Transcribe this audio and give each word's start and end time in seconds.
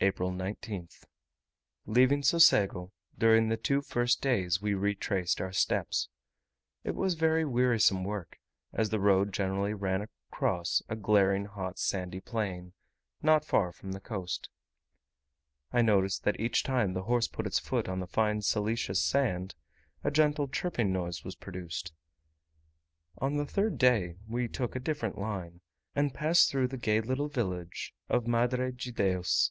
April 0.00 0.30
19th. 0.30 1.02
Leaving 1.84 2.22
Socego, 2.22 2.92
during 3.18 3.48
the 3.48 3.56
two 3.56 3.82
first 3.82 4.22
days, 4.22 4.62
we 4.62 4.72
retraced 4.72 5.40
our 5.40 5.50
steps. 5.52 6.08
It 6.84 6.94
was 6.94 7.14
very 7.14 7.44
wearisome 7.44 8.04
work, 8.04 8.38
as 8.72 8.90
the 8.90 9.00
road 9.00 9.32
generally 9.32 9.74
ran 9.74 10.00
across 10.02 10.82
a 10.88 10.94
glaring 10.94 11.46
hot 11.46 11.80
sandy 11.80 12.20
plain, 12.20 12.74
not 13.22 13.44
far 13.44 13.72
from 13.72 13.90
the 13.90 13.98
coast. 14.00 14.48
I 15.72 15.82
noticed 15.82 16.22
that 16.22 16.38
each 16.38 16.62
time 16.62 16.92
the 16.92 17.02
horse 17.02 17.26
put 17.26 17.48
its 17.48 17.58
foot 17.58 17.88
on 17.88 17.98
the 17.98 18.06
fine 18.06 18.40
siliceous 18.42 19.02
sand, 19.04 19.56
a 20.04 20.12
gentle 20.12 20.46
chirping 20.46 20.92
noise 20.92 21.24
was 21.24 21.34
produced. 21.34 21.92
On 23.20 23.34
the 23.36 23.44
third 23.46 23.78
day 23.78 24.14
we 24.28 24.46
took 24.46 24.76
a 24.76 24.80
different 24.80 25.18
line, 25.18 25.60
and 25.96 26.14
passed 26.14 26.48
through 26.52 26.68
the 26.68 26.78
gay 26.78 27.00
little 27.00 27.28
village 27.28 27.96
of 28.08 28.28
Madre 28.28 28.70
de 28.70 28.92
Deos. 28.92 29.50